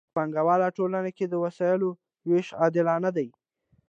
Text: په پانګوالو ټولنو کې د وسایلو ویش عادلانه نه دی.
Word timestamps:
په 0.07 0.11
پانګوالو 0.15 0.75
ټولنو 0.77 1.09
کې 1.17 1.25
د 1.27 1.33
وسایلو 1.43 1.89
ویش 2.27 2.47
عادلانه 2.61 3.01
نه 3.05 3.11
دی. 3.15 3.27